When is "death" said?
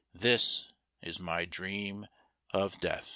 2.79-3.09